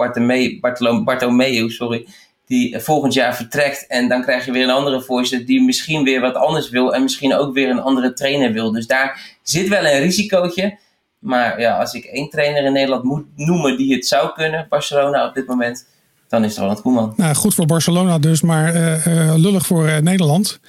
Bartomeu, 1.04 1.70
sorry, 1.70 2.08
die 2.46 2.80
volgend 2.80 3.14
jaar 3.14 3.36
vertrekt. 3.36 3.88
En 3.88 4.08
dan 4.08 4.22
krijg 4.22 4.46
je 4.46 4.52
weer 4.52 4.64
een 4.64 4.70
andere 4.70 5.02
voorzitter 5.02 5.48
die 5.48 5.62
misschien 5.62 6.04
weer 6.04 6.22
wat 6.22 6.36
anders 6.36 6.70
wil. 6.70 6.94
En 6.94 7.04
misschien 7.04 7.34
ook 7.34 7.54
weer 7.54 7.70
een 7.70 7.82
andere 7.82 8.14
trainer 8.14 8.52
wil. 8.52 8.72
Dus 8.72 8.88
daar 8.88 9.38
zit 9.42 9.68
wel 9.68 9.86
een 9.86 10.00
risicootje. 10.00 10.78
Maar 11.20 11.60
ja, 11.60 11.78
als 11.80 11.94
ik 11.94 12.06
één 12.06 12.30
trainer 12.30 12.64
in 12.64 12.74
Nederland 12.74 13.04
moet 13.04 13.26
noemen 13.36 13.78
die 13.78 13.94
het 13.94 14.08
zou 14.08 14.34
kunnen, 14.34 14.66
Barcelona 14.70 15.28
op 15.28 15.34
dit 15.34 15.48
moment, 15.48 15.88
dan 16.28 16.44
is 16.44 16.50
het 16.50 16.60
Ronald 16.60 16.82
Koeman. 16.82 17.14
Nou, 17.18 17.36
goed 17.36 17.54
voor 17.54 17.66
Barcelona 17.66 18.20
dus, 18.20 18.42
maar 18.42 18.76
uh, 18.76 19.06
uh, 19.06 19.36
lullig 19.36 19.66
voor 19.66 19.88
uh, 19.88 19.98
Nederland. 19.98 20.60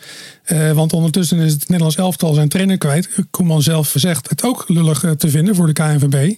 want 0.75 0.93
ondertussen 0.93 1.39
is 1.39 1.53
het 1.53 1.69
Nederlands 1.69 1.97
elftal 1.97 2.35
zijn 2.35 2.49
trainer 2.49 2.79
kwijt. 2.79 3.09
Koeman 3.31 3.63
zelf 3.63 3.93
zegt 3.95 4.31
het 4.31 4.45
ook 4.45 4.65
lullig 4.69 5.05
te 5.19 5.29
vinden 5.29 5.55
voor 5.55 5.67
de 5.67 5.73
KNVB. 5.73 6.35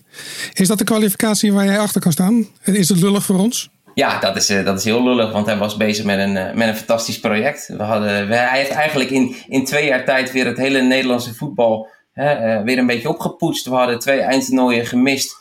Is 0.52 0.68
dat 0.68 0.78
de 0.78 0.84
kwalificatie 0.84 1.52
waar 1.52 1.64
jij 1.64 1.78
achter 1.78 2.00
kan 2.00 2.12
staan? 2.12 2.46
Is 2.62 2.88
het 2.88 3.00
lullig 3.00 3.24
voor 3.24 3.38
ons? 3.38 3.70
Ja, 3.94 4.20
dat 4.20 4.36
is, 4.36 4.46
dat 4.46 4.78
is 4.78 4.84
heel 4.84 5.04
lullig, 5.04 5.32
want 5.32 5.46
hij 5.46 5.58
was 5.58 5.76
bezig 5.76 6.04
met 6.04 6.18
een, 6.18 6.32
met 6.32 6.68
een 6.68 6.76
fantastisch 6.76 7.20
project. 7.20 7.66
We 7.76 7.82
hadden, 7.82 8.28
we, 8.28 8.34
hij 8.34 8.58
heeft 8.58 8.70
eigenlijk 8.70 9.10
in, 9.10 9.36
in 9.48 9.64
twee 9.64 9.86
jaar 9.86 10.04
tijd 10.04 10.32
weer 10.32 10.46
het 10.46 10.56
hele 10.56 10.80
Nederlandse 10.80 11.34
voetbal 11.34 11.88
hè, 12.12 12.62
weer 12.62 12.78
een 12.78 12.86
beetje 12.86 13.08
opgepoetst. 13.08 13.66
We 13.66 13.74
hadden 13.74 13.98
twee 13.98 14.20
eindtoernooien 14.20 14.86
gemist. 14.86 15.36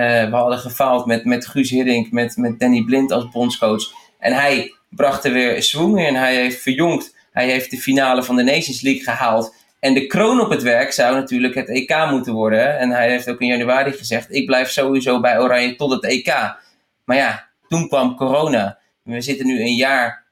We 0.00 0.28
hadden 0.30 0.58
gefaald 0.58 1.06
met, 1.06 1.24
met 1.24 1.46
Guus 1.46 1.70
Hiddink, 1.70 2.10
met, 2.10 2.36
met 2.36 2.58
Danny 2.58 2.82
Blind 2.82 3.12
als 3.12 3.30
bondscoach. 3.30 3.92
En 4.18 4.32
hij 4.32 4.74
bracht 4.88 5.24
er 5.24 5.32
weer 5.32 5.62
swing 5.62 6.06
in. 6.06 6.14
Hij 6.14 6.34
heeft 6.34 6.62
verjongd. 6.62 7.16
Hij 7.32 7.50
heeft 7.50 7.70
de 7.70 7.76
finale 7.76 8.22
van 8.22 8.36
de 8.36 8.42
Nations 8.42 8.80
League 8.80 9.02
gehaald. 9.02 9.54
En 9.80 9.94
de 9.94 10.06
kroon 10.06 10.40
op 10.40 10.50
het 10.50 10.62
werk 10.62 10.92
zou 10.92 11.14
natuurlijk 11.14 11.54
het 11.54 11.68
EK 11.68 12.06
moeten 12.10 12.32
worden. 12.32 12.78
En 12.78 12.90
hij 12.90 13.10
heeft 13.10 13.30
ook 13.30 13.40
in 13.40 13.46
januari 13.46 13.92
gezegd: 13.92 14.34
Ik 14.34 14.46
blijf 14.46 14.70
sowieso 14.70 15.20
bij 15.20 15.40
Oranje 15.40 15.76
tot 15.76 15.90
het 15.90 16.04
EK. 16.04 16.34
Maar 17.04 17.16
ja, 17.16 17.48
toen 17.68 17.88
kwam 17.88 18.16
corona. 18.16 18.78
We 19.02 19.20
zitten 19.20 19.46
nu 19.46 19.60
een 19.60 19.74
jaar 19.74 20.24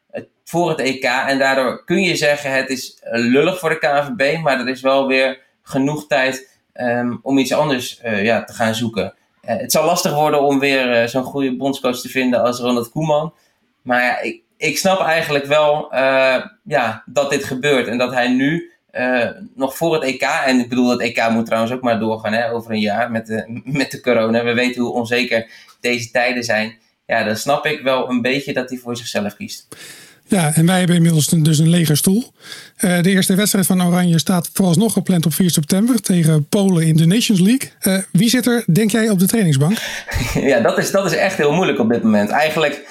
voor 0.44 0.68
het 0.68 0.80
EK 0.80 1.04
en 1.04 1.38
daardoor 1.38 1.84
kun 1.84 2.02
je 2.02 2.16
zeggen 2.16 2.52
het 2.52 2.68
is 2.68 2.98
lullig 3.02 3.58
voor 3.58 3.70
de 3.70 3.78
KNVB, 3.78 4.38
maar 4.38 4.60
er 4.60 4.68
is 4.68 4.80
wel 4.80 5.06
weer 5.06 5.40
genoeg 5.62 6.06
tijd 6.06 6.58
um, 6.74 7.18
om 7.22 7.38
iets 7.38 7.52
anders 7.52 8.00
ja, 8.02 8.44
te 8.44 8.52
gaan 8.52 8.74
zoeken. 8.74 9.14
Uh, 9.44 9.56
het 9.56 9.72
zal 9.72 9.84
lastig 9.84 10.14
worden 10.14 10.42
om 10.42 10.58
weer 10.58 11.02
uh, 11.02 11.08
zo'n 11.08 11.22
goede 11.22 11.56
bondscoach 11.56 12.00
te 12.00 12.08
vinden 12.08 12.42
als 12.42 12.60
Ronald 12.60 12.90
Koeman. 12.90 13.34
Maar 13.82 14.02
ja, 14.02 14.20
ik, 14.20 14.42
ik 14.56 14.78
snap 14.78 15.00
eigenlijk 15.00 15.44
wel 15.44 15.88
ja, 16.64 17.02
dat 17.06 17.30
dit 17.30 17.44
gebeurt 17.44 17.86
en 17.86 17.98
dat 17.98 18.12
hij 18.12 18.28
nu 18.28 18.72
nog 19.54 19.76
voor 19.76 19.94
het 19.94 20.02
EK, 20.02 20.22
en 20.22 20.58
ik 20.58 20.68
bedoel 20.68 20.88
dat 20.88 21.00
EK 21.00 21.28
moet 21.30 21.46
trouwens 21.46 21.72
ook 21.72 21.82
maar 21.82 21.98
doorgaan 21.98 22.32
hè, 22.32 22.52
over 22.52 22.70
een 22.70 22.80
jaar 22.80 23.10
met 23.10 23.26
de, 23.26 23.60
met 23.64 23.90
de 23.90 24.00
corona. 24.00 24.44
We 24.44 24.54
weten 24.54 24.82
hoe 24.82 24.92
onzeker 24.92 25.50
deze 25.80 26.10
tijden 26.10 26.44
zijn 26.44 26.78
ja, 27.10 27.24
dan 27.24 27.36
snap 27.36 27.66
ik 27.66 27.80
wel 27.80 28.10
een 28.10 28.22
beetje 28.22 28.52
dat 28.52 28.70
hij 28.70 28.78
voor 28.78 28.96
zichzelf 28.96 29.36
kiest. 29.36 29.68
Ja, 30.30 30.54
en 30.54 30.66
wij 30.66 30.78
hebben 30.78 30.96
inmiddels 30.96 31.26
dus 31.26 31.58
een 31.58 31.68
lege 31.68 31.94
stoel. 31.94 32.24
Uh, 32.80 33.02
de 33.02 33.10
eerste 33.10 33.34
wedstrijd 33.34 33.66
van 33.66 33.82
Oranje 33.82 34.18
staat 34.18 34.50
vooralsnog 34.52 34.92
gepland 34.92 35.26
op 35.26 35.34
4 35.34 35.50
september 35.50 36.00
tegen 36.00 36.48
Polen 36.48 36.86
in 36.86 36.96
de 36.96 37.06
Nations 37.06 37.40
League. 37.40 37.70
Uh, 37.82 38.02
wie 38.12 38.28
zit 38.28 38.46
er, 38.46 38.64
denk 38.72 38.90
jij, 38.90 39.08
op 39.08 39.18
de 39.18 39.26
trainingsbank? 39.26 39.78
Ja, 40.34 40.60
dat 40.60 40.78
is, 40.78 40.90
dat 40.90 41.06
is 41.06 41.16
echt 41.16 41.36
heel 41.36 41.52
moeilijk 41.52 41.78
op 41.78 41.88
dit 41.88 42.02
moment. 42.02 42.30
Eigenlijk 42.30 42.88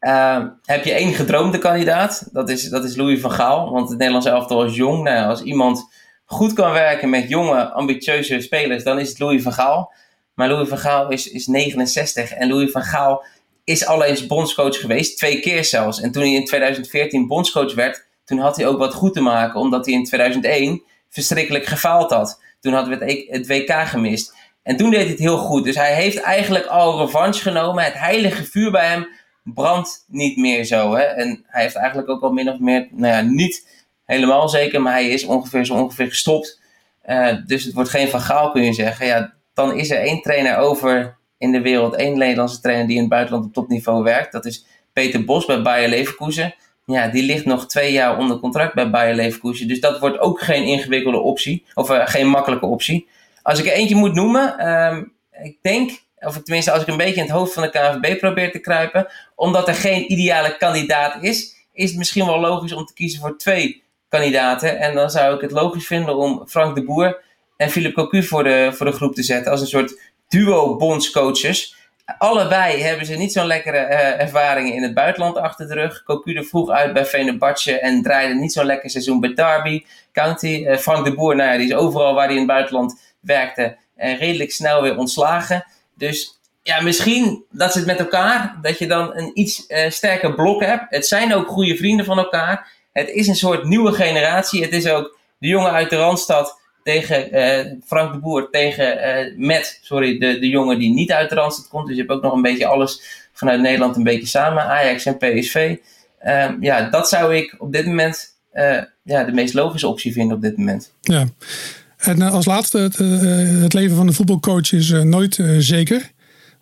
uh, 0.00 0.44
heb 0.64 0.84
je 0.84 0.92
één 0.92 1.14
gedroomde 1.14 1.58
kandidaat. 1.58 2.28
Dat 2.32 2.48
is, 2.48 2.68
dat 2.68 2.84
is 2.84 2.96
Louis 2.96 3.20
van 3.20 3.32
Gaal. 3.32 3.70
Want 3.70 3.88
het 3.88 3.98
Nederlands 3.98 4.26
elftal 4.26 4.64
is 4.64 4.76
jong. 4.76 5.02
Nou, 5.02 5.28
als 5.28 5.42
iemand 5.42 5.90
goed 6.24 6.52
kan 6.52 6.72
werken 6.72 7.10
met 7.10 7.28
jonge, 7.28 7.68
ambitieuze 7.68 8.40
spelers, 8.40 8.84
dan 8.84 8.98
is 8.98 9.08
het 9.08 9.18
Louis 9.18 9.42
van 9.42 9.52
Gaal. 9.52 9.92
Maar 10.34 10.48
Louis 10.48 10.68
van 10.68 10.78
Gaal 10.78 11.10
is, 11.10 11.30
is 11.30 11.46
69 11.46 12.32
en 12.32 12.48
Louis 12.48 12.70
van 12.70 12.82
Gaal 12.82 13.24
is 13.68 13.86
al 13.86 14.04
eens 14.04 14.26
bondscoach 14.26 14.80
geweest, 14.80 15.16
twee 15.16 15.40
keer 15.40 15.64
zelfs. 15.64 16.00
En 16.00 16.12
toen 16.12 16.22
hij 16.22 16.32
in 16.32 16.44
2014 16.44 17.26
bondscoach 17.26 17.74
werd, 17.74 18.06
toen 18.24 18.38
had 18.38 18.56
hij 18.56 18.66
ook 18.66 18.78
wat 18.78 18.94
goed 18.94 19.12
te 19.12 19.20
maken, 19.20 19.60
omdat 19.60 19.86
hij 19.86 19.94
in 19.94 20.04
2001 20.04 20.82
verschrikkelijk 21.08 21.66
gefaald 21.66 22.10
had. 22.10 22.42
Toen 22.60 22.72
hadden 22.72 22.98
we 22.98 23.04
het, 23.04 23.48
e- 23.48 23.64
WK 23.64 23.72
gemist. 23.88 24.34
En 24.62 24.76
toen 24.76 24.90
deed 24.90 25.00
hij 25.00 25.08
het 25.08 25.18
heel 25.18 25.38
goed. 25.38 25.64
Dus 25.64 25.76
hij 25.76 25.94
heeft 25.94 26.20
eigenlijk 26.20 26.66
al 26.66 26.98
revanche 26.98 27.40
genomen. 27.40 27.84
Het 27.84 27.98
heilige 27.98 28.44
vuur 28.44 28.70
bij 28.70 28.86
hem 28.86 29.08
brandt 29.44 30.04
niet 30.06 30.36
meer 30.36 30.64
zo. 30.64 30.94
Hè? 30.94 31.02
En 31.02 31.44
hij 31.46 31.62
heeft 31.62 31.76
eigenlijk 31.76 32.08
ook 32.08 32.22
al 32.22 32.32
min 32.32 32.50
of 32.50 32.58
meer, 32.58 32.88
nou 32.90 33.14
ja, 33.14 33.20
niet 33.20 33.68
helemaal 34.04 34.48
zeker, 34.48 34.82
maar 34.82 34.92
hij 34.92 35.08
is 35.08 35.24
ongeveer 35.24 35.64
zo 35.64 35.74
ongeveer 35.74 36.08
gestopt. 36.08 36.60
Uh, 37.06 37.36
dus 37.46 37.64
het 37.64 37.74
wordt 37.74 37.90
geen 37.90 38.08
van 38.08 38.20
Gaal, 38.20 38.50
kun 38.50 38.62
je 38.62 38.72
zeggen. 38.72 39.06
Ja, 39.06 39.34
dan 39.54 39.74
is 39.74 39.90
er 39.90 40.00
één 40.00 40.22
trainer 40.22 40.56
over 40.56 41.17
in 41.38 41.52
de 41.52 41.60
wereld, 41.60 41.94
één 41.94 42.18
Nederlandse 42.18 42.60
trainer 42.60 42.86
die 42.86 42.94
in 42.94 43.00
het 43.00 43.10
buitenland 43.10 43.44
op 43.44 43.52
topniveau 43.52 44.02
werkt. 44.02 44.32
Dat 44.32 44.44
is 44.44 44.66
Peter 44.92 45.24
Bos 45.24 45.44
bij 45.44 45.62
Bayer 45.62 45.88
Leverkusen. 45.88 46.54
Ja, 46.86 47.08
die 47.08 47.22
ligt 47.22 47.44
nog 47.44 47.66
twee 47.66 47.92
jaar 47.92 48.18
onder 48.18 48.38
contract 48.38 48.74
bij 48.74 48.90
Bayer 48.90 49.14
Leverkusen. 49.14 49.68
Dus 49.68 49.80
dat 49.80 49.98
wordt 49.98 50.18
ook 50.18 50.40
geen 50.40 50.64
ingewikkelde 50.64 51.18
optie. 51.18 51.64
Of 51.74 51.90
uh, 51.90 52.06
geen 52.06 52.28
makkelijke 52.28 52.66
optie. 52.66 53.08
Als 53.42 53.58
ik 53.58 53.66
er 53.66 53.72
eentje 53.72 53.94
moet 53.94 54.14
noemen, 54.14 54.68
um, 54.68 55.12
ik 55.42 55.56
denk, 55.62 55.90
of 56.20 56.42
tenminste 56.42 56.72
als 56.72 56.82
ik 56.82 56.88
een 56.88 56.96
beetje 56.96 57.14
in 57.14 57.22
het 57.22 57.30
hoofd 57.30 57.52
van 57.52 57.62
de 57.62 57.70
KNVB 57.70 58.18
probeer 58.18 58.52
te 58.52 58.58
kruipen, 58.58 59.06
omdat 59.34 59.68
er 59.68 59.74
geen 59.74 60.12
ideale 60.12 60.56
kandidaat 60.56 61.22
is, 61.22 61.54
is 61.72 61.88
het 61.88 61.98
misschien 61.98 62.26
wel 62.26 62.40
logisch 62.40 62.72
om 62.72 62.84
te 62.84 62.94
kiezen 62.94 63.20
voor 63.20 63.38
twee 63.38 63.82
kandidaten. 64.08 64.78
En 64.78 64.94
dan 64.94 65.10
zou 65.10 65.34
ik 65.34 65.40
het 65.40 65.50
logisch 65.50 65.86
vinden 65.86 66.16
om 66.16 66.42
Frank 66.46 66.74
de 66.74 66.84
Boer 66.84 67.22
en 67.56 67.70
Philip 67.70 67.94
Cocu 67.94 68.22
voor 68.22 68.44
de, 68.44 68.70
voor 68.72 68.86
de 68.86 68.92
groep 68.92 69.14
te 69.14 69.22
zetten 69.22 69.52
als 69.52 69.60
een 69.60 69.66
soort 69.66 70.00
duo 70.28 70.76
bondscoaches. 70.76 71.76
Allebei 72.18 72.82
hebben 72.82 73.06
ze 73.06 73.14
niet 73.14 73.32
zo'n 73.32 73.46
lekkere 73.46 73.78
uh, 73.78 74.20
ervaringen 74.20 74.74
in 74.74 74.82
het 74.82 74.94
buitenland 74.94 75.36
achter 75.36 75.68
de 75.68 75.74
rug. 75.74 76.02
Cocu 76.02 76.44
vroeg 76.44 76.70
uit 76.70 76.92
bij 76.92 77.06
Venebatje 77.06 77.78
en 77.78 78.02
draaide 78.02 78.34
niet 78.34 78.52
zo'n 78.52 78.64
lekker 78.64 78.90
seizoen 78.90 79.20
bij 79.20 79.34
Derby 79.34 79.84
County. 80.12 80.64
Uh, 80.66 80.76
Frank 80.76 81.04
de 81.04 81.14
Boer, 81.14 81.36
nou 81.36 81.50
ja, 81.50 81.56
die 81.56 81.66
is 81.66 81.74
overal 81.74 82.14
waar 82.14 82.24
hij 82.24 82.32
in 82.32 82.38
het 82.38 82.46
buitenland 82.46 83.00
werkte 83.20 83.76
uh, 83.96 84.18
redelijk 84.18 84.52
snel 84.52 84.82
weer 84.82 84.96
ontslagen. 84.96 85.64
Dus 85.94 86.40
ja, 86.62 86.80
misschien 86.80 87.44
dat 87.50 87.72
ze 87.72 87.78
het 87.78 87.86
met 87.86 87.98
elkaar, 87.98 88.58
dat 88.62 88.78
je 88.78 88.86
dan 88.86 89.16
een 89.16 89.30
iets 89.34 89.66
sterker 89.88 90.34
blok 90.34 90.64
hebt. 90.64 90.84
Het 90.88 91.06
zijn 91.06 91.34
ook 91.34 91.48
goede 91.48 91.76
vrienden 91.76 92.06
van 92.06 92.18
elkaar. 92.18 92.72
Het 92.92 93.08
is 93.08 93.26
een 93.26 93.36
soort 93.36 93.64
nieuwe 93.64 93.92
generatie. 93.92 94.62
Het 94.62 94.72
is 94.72 94.88
ook 94.88 95.18
de 95.38 95.48
jongen 95.48 95.72
uit 95.72 95.90
de 95.90 95.96
Randstad 95.96 96.57
tegen 96.88 97.34
uh, 97.34 97.72
Frank 97.86 98.12
de 98.12 98.18
Boer, 98.18 98.48
tegen 98.50 98.98
uh, 98.98 99.46
met, 99.46 99.78
sorry, 99.82 100.18
de, 100.18 100.38
de 100.38 100.48
jongen 100.48 100.78
die 100.78 100.94
niet 100.94 101.12
uit 101.12 101.28
de 101.28 101.34
Randstad 101.34 101.68
komt. 101.68 101.86
Dus 101.86 101.96
je 101.96 102.02
hebt 102.02 102.14
ook 102.14 102.22
nog 102.22 102.32
een 102.32 102.42
beetje 102.42 102.66
alles 102.66 103.02
vanuit 103.32 103.60
Nederland 103.60 103.96
een 103.96 104.02
beetje 104.02 104.26
samen, 104.26 104.62
Ajax 104.62 105.04
en 105.04 105.16
PSV. 105.16 105.76
Ehm, 106.18 106.56
ja, 106.60 106.90
dat 106.90 107.08
zou 107.08 107.36
ik 107.36 107.54
op 107.58 107.72
dit 107.72 107.86
moment 107.86 108.36
uh, 108.54 108.82
ja, 109.02 109.24
de 109.24 109.32
meest 109.32 109.54
logische 109.54 109.86
optie 109.86 110.12
vinden 110.12 110.36
op 110.36 110.42
dit 110.42 110.56
moment. 110.56 110.92
Ja, 111.00 111.24
en 111.96 112.22
als 112.22 112.46
laatste, 112.46 112.78
het, 112.78 112.96
het 113.62 113.72
leven 113.72 113.96
van 113.96 114.06
de 114.06 114.12
voetbalcoach 114.12 114.72
is 114.72 114.90
nooit 114.90 115.38
zeker. 115.58 116.10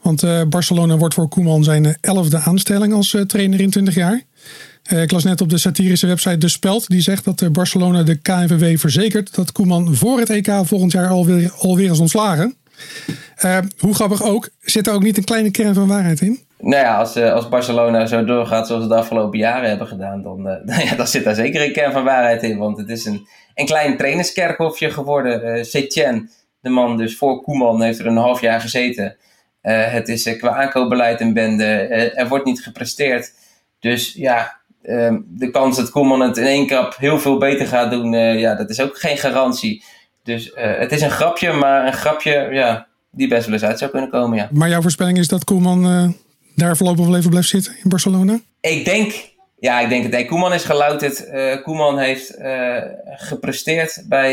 Want 0.03 0.49
Barcelona 0.49 0.97
wordt 0.97 1.15
voor 1.15 1.29
Koeman 1.29 1.65
zijn 1.65 1.97
elfde 2.01 2.39
aanstelling 2.39 2.93
als 2.93 3.17
trainer 3.27 3.61
in 3.61 3.71
20 3.71 3.95
jaar. 3.95 4.23
Uh, 4.93 5.03
ik 5.03 5.11
las 5.11 5.25
net 5.25 5.41
op 5.41 5.49
de 5.49 5.59
satirische 5.59 6.07
website 6.07 6.39
De 6.39 6.49
Speld. 6.49 6.89
Die 6.89 7.01
zegt 7.01 7.25
dat 7.25 7.53
Barcelona 7.53 8.03
de 8.03 8.17
KNVB 8.17 8.79
verzekert 8.79 9.35
dat 9.35 9.53
Koeman 9.53 9.95
voor 9.95 10.19
het 10.19 10.31
EK 10.31 10.53
volgend 10.63 10.93
jaar 10.93 11.09
alweer, 11.09 11.53
alweer 11.59 11.91
is 11.91 12.01
ontslagen. 12.01 12.57
Uh, 13.45 13.59
hoe 13.79 13.95
grappig 13.95 14.23
ook, 14.23 14.49
zit 14.61 14.87
er 14.87 14.93
ook 14.93 15.03
niet 15.03 15.17
een 15.17 15.25
kleine 15.25 15.51
kern 15.51 15.75
van 15.75 15.89
waarheid 15.89 16.21
in? 16.21 16.41
Nou 16.59 16.85
ja, 16.85 16.99
als, 16.99 17.17
als 17.17 17.49
Barcelona 17.49 18.07
zo 18.07 18.25
doorgaat 18.25 18.67
zoals 18.67 18.83
ze 18.83 18.89
de 18.89 18.95
afgelopen 18.95 19.39
jaren 19.39 19.69
hebben 19.69 19.87
gedaan, 19.87 20.23
dan, 20.27 20.63
ja, 20.65 20.95
dan 20.95 21.07
zit 21.07 21.25
daar 21.25 21.35
zeker 21.35 21.65
een 21.65 21.73
kern 21.73 21.93
van 21.93 22.05
waarheid 22.05 22.43
in. 22.43 22.59
Want 22.59 22.79
het 22.79 22.89
is 22.89 23.05
een, 23.05 23.27
een 23.55 23.67
klein 23.67 23.97
trainerskerkhofje 23.97 24.91
geworden. 24.91 25.59
Uh, 25.59 26.21
de 26.61 26.69
man 26.69 26.97
dus 26.97 27.17
voor 27.17 27.43
Koeman, 27.43 27.83
heeft 27.83 27.99
er 27.99 28.07
een 28.07 28.17
half 28.17 28.41
jaar 28.41 28.61
gezeten. 28.61 29.17
het 29.61 30.09
is 30.09 30.37
qua 30.37 30.49
aankoopbeleid 30.49 31.21
een 31.21 31.33
bende. 31.33 31.65
er 31.65 32.29
wordt 32.29 32.45
niet 32.45 32.63
gepresteerd. 32.63 33.33
Dus 33.81 34.13
ja, 34.13 34.57
de 35.27 35.51
kans 35.51 35.77
dat 35.77 35.91
Koeman 35.91 36.21
het 36.21 36.37
in 36.37 36.45
één 36.45 36.67
kap 36.67 36.97
heel 36.97 37.19
veel 37.19 37.39
beter 37.39 37.67
gaat 37.67 37.91
doen, 37.91 38.13
uh, 38.13 38.41
ja, 38.41 38.55
dat 38.55 38.71
is 38.71 38.81
ook 38.81 38.99
geen 38.99 39.17
garantie. 39.17 39.85
Dus 40.23 40.47
uh, 40.47 40.79
het 40.79 40.93
is 40.93 41.01
een 41.01 41.11
grapje, 41.11 41.53
maar 41.53 41.87
een 41.87 41.93
grapje 41.93 42.49
ja, 42.51 42.87
die 43.11 43.29
best 43.29 43.45
wel 43.45 43.55
eens 43.55 43.65
uit 43.65 43.79
zou 43.79 43.91
kunnen 43.91 44.11
komen. 44.11 44.37
Ja. 44.37 44.49
Maar 44.53 44.69
jouw 44.69 44.81
voorspelling 44.81 45.19
is 45.19 45.29
dat 45.29 45.45
Koeman 45.45 45.87
uh, 45.87 46.09
daar 46.55 46.77
voorlopig 46.77 47.07
wel 47.07 47.17
even 47.17 47.31
blijft 47.31 47.49
zitten 47.49 47.73
in 47.83 47.89
Barcelona? 47.89 48.41
Ik 48.61 48.85
denk, 48.85 49.13
ja, 49.59 49.81
ik 49.81 49.89
denk 49.89 50.13
het. 50.13 50.27
Koeman 50.27 50.53
is 50.53 50.65
gelouterd. 50.65 51.31
Koeman 51.63 51.99
heeft 51.99 52.37
gepresteerd 53.05 54.05
bij, 54.09 54.33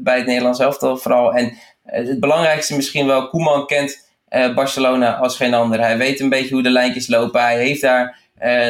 bij 0.00 0.16
het 0.16 0.26
Nederlands 0.26 0.58
elftal 0.58 0.96
vooral. 0.96 1.32
En 1.32 1.52
het 1.84 2.20
belangrijkste 2.20 2.76
misschien 2.76 3.06
wel, 3.06 3.28
Koeman 3.28 3.66
kent 3.66 4.08
Barcelona 4.54 5.16
als 5.16 5.36
geen 5.36 5.54
ander. 5.54 5.80
Hij 5.80 5.98
weet 5.98 6.20
een 6.20 6.28
beetje 6.28 6.54
hoe 6.54 6.62
de 6.62 6.70
lijntjes 6.70 7.08
lopen. 7.08 7.42
Hij 7.42 7.58
heeft 7.58 7.80
daar 7.80 8.04
uh, 8.04 8.16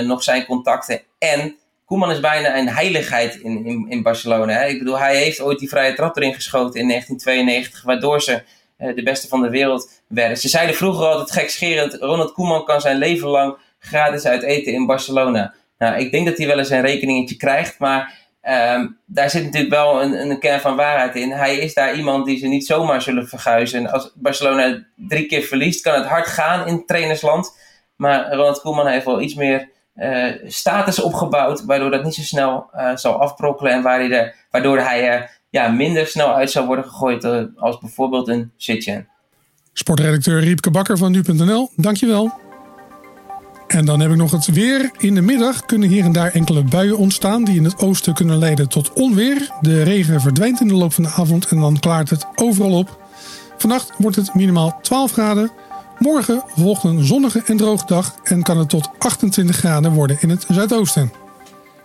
nog 0.07 0.23
zijn 0.23 0.47
contacten. 0.47 1.01
En 1.19 1.57
Koeman 1.85 2.11
is 2.11 2.21
bijna 2.21 2.59
een 2.59 2.69
heiligheid 2.69 3.35
in, 3.35 3.67
in, 3.67 3.87
in 3.89 4.03
Barcelona. 4.03 4.53
Hè? 4.53 4.67
Ik 4.67 4.79
bedoel, 4.79 4.99
hij 4.99 5.17
heeft 5.17 5.41
ooit 5.41 5.59
die 5.59 5.69
vrije 5.69 5.95
trap 5.95 6.17
erin 6.17 6.35
geschoten 6.35 6.81
in 6.81 6.89
1992, 6.89 7.83
waardoor 7.83 8.23
ze 8.23 8.43
uh, 8.79 8.95
de 8.95 9.03
beste 9.03 9.29
van 9.29 9.43
de 9.43 9.51
wereld 9.51 10.03
werden. 10.07 10.37
Ze 10.37 10.49
zeiden 10.49 10.75
vroeger 10.75 11.07
altijd 11.07 11.31
gekscherend, 11.31 11.95
Ronald 11.95 12.33
Koeman 12.33 12.65
kan 12.65 12.81
zijn 12.81 12.97
leven 12.97 13.29
lang 13.29 13.57
gratis 13.79 14.25
uit 14.25 14.43
eten 14.43 14.73
in 14.73 14.87
Barcelona. 14.87 15.55
Nou, 15.79 15.99
ik 15.99 16.11
denk 16.11 16.27
dat 16.27 16.39
hij 16.39 16.47
wel 16.47 16.59
eens 16.59 16.71
een 16.71 16.81
rekeningetje 16.81 17.37
krijgt, 17.37 17.79
maar 17.79 18.15
um, 18.49 18.99
daar 19.07 19.31
zit 19.31 19.45
natuurlijk 19.45 19.73
wel 19.73 20.03
een, 20.03 20.31
een 20.31 20.39
kern 20.39 20.61
van 20.61 20.77
waarheid 20.77 21.15
in. 21.15 21.31
Hij 21.31 21.57
is 21.57 21.75
daar 21.75 21.95
iemand 21.95 22.27
die 22.27 22.39
ze 22.39 22.47
niet 22.47 22.67
zomaar 22.67 23.03
zullen 23.03 23.29
verguizen. 23.29 23.91
Als 23.93 24.13
Barcelona 24.15 24.85
drie 24.97 25.27
keer 25.27 25.43
verliest, 25.43 25.83
kan 25.83 25.95
het 25.95 26.07
hard 26.07 26.27
gaan 26.27 26.67
in 26.67 26.87
trainersland. 26.87 27.57
Maar 28.01 28.33
Ronald 28.35 28.61
Koeman 28.61 28.87
heeft 28.87 29.05
wel 29.05 29.21
iets 29.21 29.35
meer 29.35 29.69
uh, 29.97 30.27
status 30.47 31.01
opgebouwd, 31.01 31.65
waardoor 31.65 31.91
dat 31.91 32.05
niet 32.05 32.15
zo 32.15 32.23
snel 32.23 32.71
uh, 32.75 32.97
zal 32.97 33.21
afbrokkelen 33.21 33.73
en 33.73 33.83
hij 33.83 34.35
waardoor 34.51 34.79
hij 34.79 35.09
er 35.09 35.31
ja, 35.51 35.69
minder 35.69 36.07
snel 36.07 36.35
uit 36.35 36.51
zou 36.51 36.67
worden 36.67 36.85
gegooid 36.85 37.25
uh, 37.25 37.43
als 37.57 37.79
bijvoorbeeld 37.79 38.29
een 38.29 38.53
Sitchen. 38.57 39.09
Sportredacteur 39.73 40.41
Riepke 40.41 40.71
Bakker 40.71 40.99
van 40.99 41.13
nu.nl, 41.13 41.71
dankjewel. 41.77 42.33
En 43.67 43.85
dan 43.85 44.01
heb 44.01 44.11
ik 44.11 44.17
nog 44.17 44.31
het 44.31 44.47
weer. 44.47 44.91
In 44.99 45.15
de 45.15 45.23
middag 45.23 45.65
kunnen 45.67 45.89
hier 45.89 46.05
en 46.05 46.13
daar 46.13 46.33
enkele 46.33 46.63
buien 46.63 46.97
ontstaan 46.97 47.45
die 47.45 47.57
in 47.57 47.65
het 47.65 47.79
oosten 47.79 48.15
kunnen 48.15 48.39
leiden 48.39 48.69
tot 48.69 48.93
onweer. 48.93 49.51
De 49.61 49.83
regen 49.83 50.21
verdwijnt 50.21 50.61
in 50.61 50.69
de 50.69 50.75
loop 50.75 50.93
van 50.93 51.05
de 51.05 51.11
avond 51.11 51.49
en 51.49 51.61
dan 51.61 51.79
klaart 51.79 52.11
het 52.11 52.27
overal 52.35 52.79
op. 52.79 52.99
Vannacht 53.59 53.93
wordt 53.97 54.17
het 54.17 54.35
minimaal 54.35 54.79
12 54.83 55.13
graden. 55.13 55.51
Morgen 56.01 56.43
volgt 56.57 56.85
een 56.85 57.05
zonnige 57.05 57.43
en 57.47 57.57
droge 57.57 57.87
dag 57.87 58.15
en 58.23 58.43
kan 58.43 58.59
het 58.59 58.69
tot 58.69 58.89
28 58.99 59.57
graden 59.57 59.93
worden 59.93 60.17
in 60.21 60.31
het 60.31 60.45
zuidoosten. 60.49 61.13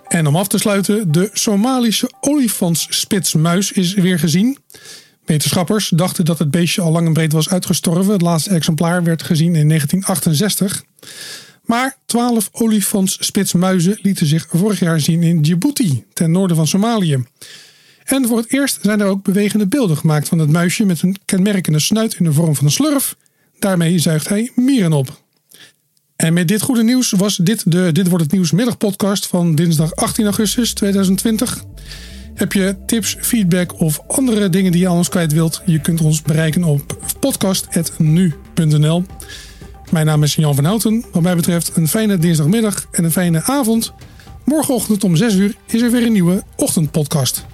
En 0.07 0.27
om 0.27 0.35
af 0.35 0.47
te 0.47 0.57
sluiten, 0.57 1.11
de 1.11 1.29
Somalische 1.33 2.11
olifantsspitsmuis 2.19 3.71
is 3.71 3.93
weer 3.93 4.19
gezien. 4.19 4.57
Wetenschappers 5.25 5.89
dachten 5.89 6.25
dat 6.25 6.39
het 6.39 6.51
beestje 6.51 6.81
al 6.81 6.91
lang 6.91 7.07
en 7.07 7.13
breed 7.13 7.31
was 7.31 7.49
uitgestorven. 7.49 8.13
Het 8.13 8.21
laatste 8.21 8.49
exemplaar 8.49 9.03
werd 9.03 9.23
gezien 9.23 9.55
in 9.55 9.67
1968. 9.67 10.83
Maar 11.65 11.97
12 12.05 12.49
olifantsspitsmuizen 12.51 13.99
lieten 14.01 14.25
zich 14.25 14.47
vorig 14.49 14.79
jaar 14.79 14.99
zien 14.99 15.23
in 15.23 15.41
Djibouti, 15.41 16.03
ten 16.13 16.31
noorden 16.31 16.55
van 16.55 16.67
Somalië. 16.67 17.23
En 18.03 18.27
voor 18.27 18.37
het 18.37 18.53
eerst 18.53 18.79
zijn 18.81 18.99
er 18.99 19.07
ook 19.07 19.23
bewegende 19.23 19.67
beelden 19.67 19.97
gemaakt 19.97 20.27
van 20.27 20.39
het 20.39 20.49
muisje 20.49 20.85
met 20.85 21.01
een 21.01 21.15
kenmerkende 21.25 21.79
snuit 21.79 22.13
in 22.13 22.23
de 22.23 22.33
vorm 22.33 22.55
van 22.55 22.65
een 22.65 22.71
slurf 22.71 23.15
Daarmee 23.65 23.99
zuigt 23.99 24.29
hij 24.29 24.51
mieren 24.55 24.93
op. 24.93 25.21
En 26.15 26.33
met 26.33 26.47
dit 26.47 26.61
goede 26.61 26.83
nieuws 26.83 27.11
was 27.11 27.35
dit 27.35 27.71
de 27.71 27.91
Dit 27.91 28.07
Wordt 28.07 28.23
Het 28.23 28.33
Nieuws 28.33 28.51
middagpodcast 28.51 29.27
van 29.27 29.55
dinsdag 29.55 29.95
18 29.95 30.25
augustus 30.25 30.73
2020. 30.73 31.63
Heb 32.33 32.53
je 32.53 32.75
tips, 32.85 33.17
feedback 33.19 33.79
of 33.79 33.99
andere 34.07 34.49
dingen 34.49 34.71
die 34.71 34.81
je 34.81 34.89
aan 34.89 34.95
ons 34.95 35.09
kwijt 35.09 35.33
wilt? 35.33 35.61
Je 35.65 35.81
kunt 35.81 36.01
ons 36.01 36.21
bereiken 36.21 36.63
op 36.63 36.97
podcast.nu.nl. 37.19 39.03
Mijn 39.91 40.05
naam 40.05 40.23
is 40.23 40.35
Jan 40.35 40.55
van 40.55 40.65
Houten. 40.65 41.05
Wat 41.11 41.21
mij 41.21 41.35
betreft 41.35 41.71
een 41.75 41.87
fijne 41.87 42.17
dinsdagmiddag 42.17 42.87
en 42.91 43.03
een 43.03 43.11
fijne 43.11 43.43
avond. 43.43 43.93
Morgenochtend 44.43 45.03
om 45.03 45.15
6 45.15 45.33
uur 45.33 45.55
is 45.67 45.81
er 45.81 45.91
weer 45.91 46.05
een 46.05 46.11
nieuwe 46.11 46.43
ochtendpodcast. 46.55 47.45